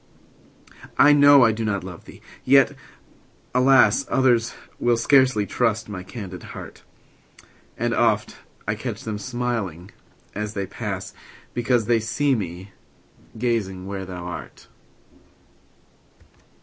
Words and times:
I 0.97 1.13
know 1.13 1.43
I 1.43 1.51
do 1.51 1.63
not 1.63 1.83
love 1.83 2.05
thee! 2.05 2.23
yet, 2.43 2.71
alas! 3.53 4.03
Others 4.09 4.55
will 4.79 4.97
scarcely 4.97 5.45
trust 5.45 5.87
my 5.89 6.01
candid 6.01 6.41
heart; 6.41 6.81
And 7.77 7.93
oft 7.93 8.37
I 8.67 8.73
catch 8.73 9.03
them 9.03 9.19
smiling 9.19 9.91
as 10.33 10.55
they 10.55 10.65
pass, 10.65 11.13
Because 11.53 11.85
they 11.85 11.99
see 11.99 12.33
me 12.33 12.71
gazing 13.37 13.85
where 13.85 14.07
thou 14.07 14.25
art. 14.25 14.69